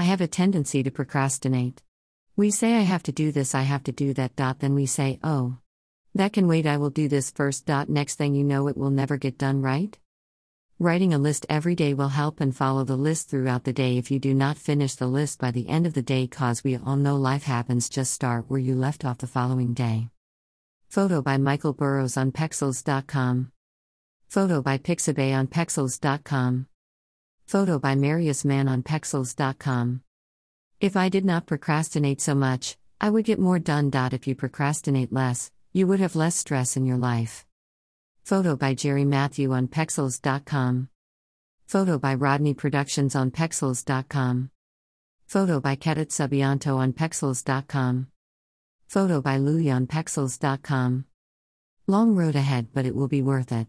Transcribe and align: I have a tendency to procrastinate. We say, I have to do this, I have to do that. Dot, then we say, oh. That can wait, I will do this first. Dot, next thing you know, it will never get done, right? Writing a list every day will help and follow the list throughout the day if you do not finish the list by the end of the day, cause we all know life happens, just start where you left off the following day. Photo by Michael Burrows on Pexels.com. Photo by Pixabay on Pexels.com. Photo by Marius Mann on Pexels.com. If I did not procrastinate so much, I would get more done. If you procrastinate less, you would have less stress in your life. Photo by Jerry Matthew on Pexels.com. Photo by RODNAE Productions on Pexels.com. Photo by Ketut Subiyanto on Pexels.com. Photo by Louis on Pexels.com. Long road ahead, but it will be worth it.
I 0.00 0.04
have 0.04 0.22
a 0.22 0.26
tendency 0.26 0.82
to 0.82 0.90
procrastinate. 0.90 1.82
We 2.34 2.50
say, 2.50 2.78
I 2.78 2.80
have 2.80 3.02
to 3.02 3.12
do 3.12 3.32
this, 3.32 3.54
I 3.54 3.64
have 3.64 3.82
to 3.82 3.92
do 3.92 4.14
that. 4.14 4.34
Dot, 4.34 4.60
then 4.60 4.74
we 4.74 4.86
say, 4.86 5.18
oh. 5.22 5.58
That 6.14 6.32
can 6.32 6.48
wait, 6.48 6.64
I 6.64 6.78
will 6.78 6.88
do 6.88 7.06
this 7.06 7.30
first. 7.30 7.66
Dot, 7.66 7.90
next 7.90 8.14
thing 8.14 8.34
you 8.34 8.42
know, 8.42 8.66
it 8.68 8.78
will 8.78 8.88
never 8.88 9.18
get 9.18 9.36
done, 9.36 9.60
right? 9.60 9.98
Writing 10.78 11.12
a 11.12 11.18
list 11.18 11.44
every 11.50 11.74
day 11.74 11.92
will 11.92 12.08
help 12.08 12.40
and 12.40 12.56
follow 12.56 12.82
the 12.82 12.96
list 12.96 13.28
throughout 13.28 13.64
the 13.64 13.74
day 13.74 13.98
if 13.98 14.10
you 14.10 14.18
do 14.18 14.32
not 14.32 14.56
finish 14.56 14.94
the 14.94 15.06
list 15.06 15.38
by 15.38 15.50
the 15.50 15.68
end 15.68 15.86
of 15.86 15.92
the 15.92 16.00
day, 16.00 16.26
cause 16.26 16.64
we 16.64 16.78
all 16.78 16.96
know 16.96 17.16
life 17.16 17.42
happens, 17.42 17.90
just 17.90 18.14
start 18.14 18.46
where 18.48 18.58
you 18.58 18.74
left 18.74 19.04
off 19.04 19.18
the 19.18 19.26
following 19.26 19.74
day. 19.74 20.08
Photo 20.88 21.20
by 21.20 21.36
Michael 21.36 21.74
Burrows 21.74 22.16
on 22.16 22.32
Pexels.com. 22.32 23.52
Photo 24.28 24.62
by 24.62 24.78
Pixabay 24.78 25.36
on 25.36 25.46
Pexels.com. 25.46 26.69
Photo 27.50 27.80
by 27.80 27.96
Marius 27.96 28.44
Mann 28.44 28.68
on 28.68 28.84
Pexels.com. 28.84 30.02
If 30.80 30.96
I 30.96 31.08
did 31.08 31.24
not 31.24 31.46
procrastinate 31.46 32.20
so 32.20 32.32
much, 32.32 32.76
I 33.00 33.10
would 33.10 33.24
get 33.24 33.40
more 33.40 33.58
done. 33.58 33.90
If 33.92 34.28
you 34.28 34.36
procrastinate 34.36 35.12
less, 35.12 35.50
you 35.72 35.88
would 35.88 35.98
have 35.98 36.14
less 36.14 36.36
stress 36.36 36.76
in 36.76 36.86
your 36.86 36.96
life. 36.96 37.44
Photo 38.22 38.54
by 38.54 38.74
Jerry 38.74 39.04
Matthew 39.04 39.50
on 39.50 39.66
Pexels.com. 39.66 40.90
Photo 41.66 41.98
by 41.98 42.14
RODNAE 42.14 42.54
Productions 42.56 43.16
on 43.16 43.32
Pexels.com. 43.32 44.50
Photo 45.26 45.58
by 45.58 45.74
Ketut 45.74 46.10
Subiyanto 46.10 46.76
on 46.76 46.92
Pexels.com. 46.92 48.06
Photo 48.86 49.20
by 49.20 49.38
Louis 49.38 49.72
on 49.72 49.88
Pexels.com. 49.88 51.04
Long 51.88 52.14
road 52.14 52.36
ahead, 52.36 52.68
but 52.72 52.86
it 52.86 52.94
will 52.94 53.08
be 53.08 53.22
worth 53.22 53.50
it. 53.50 53.66